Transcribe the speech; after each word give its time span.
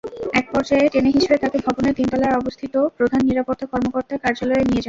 একপর্যায়ে 0.33 0.91
টেনেহিঁচড়ে 0.93 1.37
তাঁকে 1.37 1.57
ভবনের 1.65 1.97
তিনতলায় 1.99 2.37
অবস্থিত 2.37 2.73
প্রধান 2.97 3.21
নিরাপত্তা 3.29 3.65
কর্মকর্তার 3.71 4.21
কার্যালয়ে 4.23 4.55
নিয়ে 4.61 4.67
যান। 4.67 4.79